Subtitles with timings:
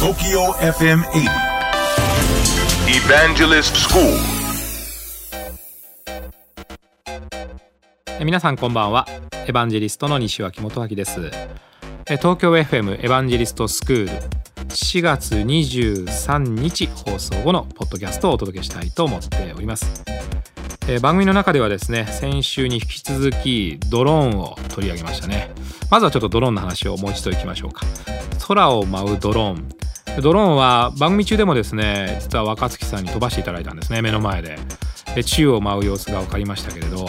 [0.00, 1.28] TOKYO FM 80
[2.88, 4.02] Evangelist School.
[8.18, 9.06] え皆さんこんばんは。
[9.46, 11.30] エヴァンジェリストの西脇元明です。
[12.08, 14.10] え東京 FM エヴァンジェリストスクール
[14.70, 20.02] 4月23日放送後のポッドキャストをお届けしたいと思っております。
[20.88, 25.50] え番組の中ではですね先週に引き続きドローンを取り上げましたね。
[25.90, 27.82] まずはちょっとドローンの話をもう一度いきましょうか。
[28.48, 29.79] 空を舞うドローン
[30.20, 34.02] ドローンは番組中でもですね実は若月さんに飛ばしていただいたんですね。
[34.02, 34.58] 目の前で。
[35.14, 37.06] で宙を舞う様子が分かりましたけれど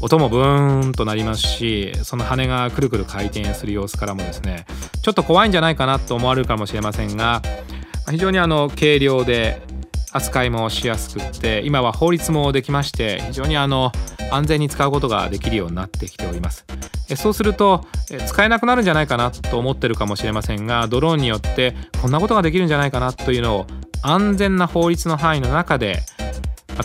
[0.00, 4.66] 音もブーンとなりますしその羽がくるくる回転する様子からもですね
[5.02, 7.40] ちょっと怖いんじゃないかなと思われるかもしれませんが
[8.10, 9.62] 非常にあの軽量で
[10.12, 13.92] 扱いもしやすくって今は法律もできまして非常にあの
[14.30, 16.64] 安全に使うことができるようになってきております。
[17.16, 17.84] そうすると
[18.26, 23.66] 使えなくなるんじゃないかなと思ってるかもしれませんがドローンによってこんなことができるんじゃないかなというのを
[24.02, 26.02] 安全な法律の範囲の中で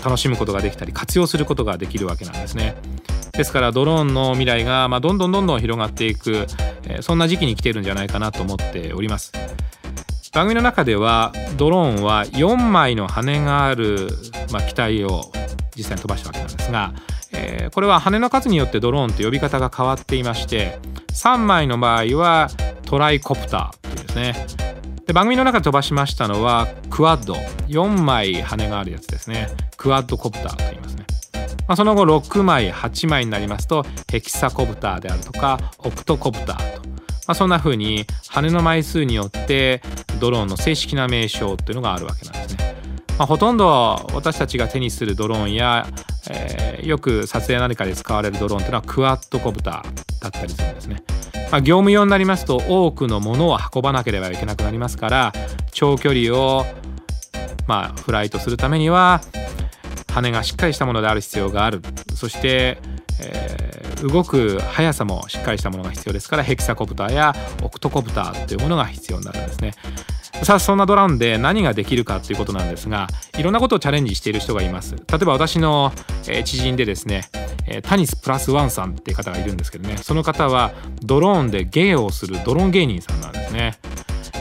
[0.03, 2.75] 楽しむことができたり活用することができるわけなんですね。
[3.33, 6.47] ですからドローンの未来がまどんどんどんどん広がっていく
[7.02, 9.31] そんな時期に来てるんじゃないかなと思っております。
[10.34, 14.09] 番組の中ではドローンは4枚の羽がある、
[14.52, 15.31] まあ、機体を
[15.78, 16.94] 実際に飛ばしたわけなんですが、
[17.33, 20.80] えー、これは羽の数によってドローンと呼び方が変わっていまして
[21.14, 22.50] 3枚の場合は
[22.86, 24.47] トライコプターというですね。
[25.06, 27.36] で番組の中で飛ばしましたのはクワッド。
[27.67, 29.50] 4枚羽があるやつですね。
[29.75, 31.06] クワッドコプターと言いますね、
[31.67, 36.97] まあ、その後6枚8枚になりますとヘキサコプターであるとかオプトコプターと、ま
[37.28, 39.81] あ、そんな風に羽の枚数によって
[40.19, 42.77] ドローンの正式な名称っていうのがあるわけなんですね、
[43.17, 45.87] まあ、ほとんど私たちが手にするドローンや、
[46.29, 51.03] えー、よく撮影何かで使われるドローンっていうのはクワッドコプターだったりするんですね
[51.51, 55.33] まあ、業務用になりますと多くのものを運ばなければいけなくなりますから
[55.71, 56.65] 長距離を
[57.67, 59.21] まあフライトするためには
[60.11, 61.81] 羽がしっかりしたものである必要がある
[62.15, 62.79] そして、
[63.22, 67.33] えー、動く速さもしっかりしたものが必要ですからヘキサコプターや
[67.63, 69.73] オクトコプターというものが必要になるんですね。
[70.44, 74.96] さあそんなドランで何ができるかということなんですがいろんなことをチャレンジしている人がいます。
[74.96, 75.92] 例えば私の、
[76.46, 77.25] 知人でですね、
[77.84, 79.98] タニスプラスワンさんっていう方がいるんですけどね。
[79.98, 80.72] その方は
[81.02, 83.78] ドローンで芸をするドローン芸人さんなんですね。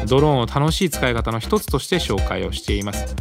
[0.06, 3.16] ドローンを楽しい使い方の一つとして紹介をしています。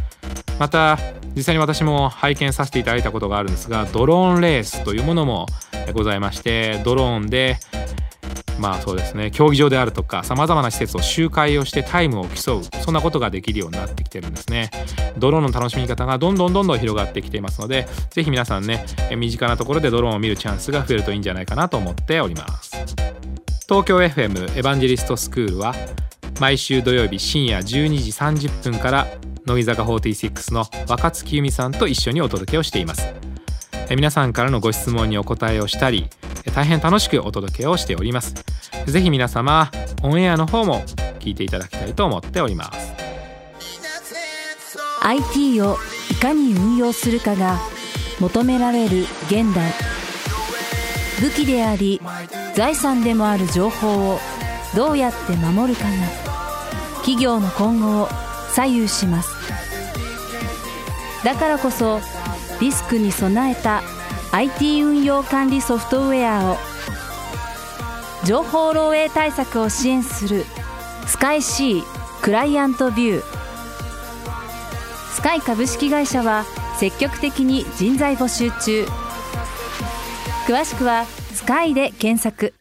[0.58, 0.98] また
[1.34, 5.46] 実際に私も拝見させていただいたことがあるんですがドローンレースというものも
[5.92, 7.58] ございましてドローンで
[8.58, 9.30] まあそうですね。
[9.30, 12.62] 競技場であるとかさまざまな施設を周回をしてタイムを競う。
[12.82, 14.70] そんなことができるようになってきてるんですね。
[15.18, 18.84] ドローンの楽しみ方がどんどんどんどん広がってきていますのでぜひ皆さんね
[19.16, 22.72] 身近なところでドローンを見るチャンスが増えるといいんじゃないかなと思っております。
[23.68, 25.74] 東京 FM エヴァンジェリストスクールは
[26.40, 29.06] 毎週土曜日深夜12時30分から
[29.46, 33.14] 乃木坂46の若月由美さんと一緒にお届けをしています。
[33.90, 36.08] 皆さんからのご質問にお答えをしたり
[36.54, 38.34] 大変楽しくお届けをしております。
[38.86, 39.70] ぜひ皆様
[40.02, 40.82] オンエアの方も
[41.20, 42.94] 聞いていただきたいと思っております。
[45.02, 45.76] IT を
[46.10, 47.58] いかに運用するかが
[48.20, 49.72] 求められる現代。
[51.20, 52.00] 武器であり
[52.54, 54.18] 財産でもある情報を
[54.74, 55.90] どうやって守るかが
[56.96, 58.08] 企業の今後を
[58.52, 59.30] 左右します。
[61.24, 62.00] だからこそ
[62.60, 63.82] リスクに備えた
[64.32, 66.56] IT 運用管理ソフトウェアを
[68.24, 70.44] 情報漏洩対策を支援する
[71.06, 71.82] スカイ C
[72.22, 73.36] クライアントビュー。
[75.14, 76.44] スカイ株式会社は
[76.78, 78.86] 積極的に人材募集中。
[80.46, 81.04] 詳しくは
[81.34, 82.52] スカイで検索。